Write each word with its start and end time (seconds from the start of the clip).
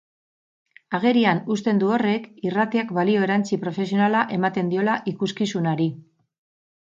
Agerian 0.99 1.41
uzten 1.55 1.81
du 1.83 1.91
horrek 1.97 2.23
irratiak 2.49 2.93
balio 2.99 3.27
erantsi 3.27 3.59
profesionala 3.65 4.23
ematen 4.39 4.71
diola 4.71 4.95
ikuskizunari. 5.13 5.89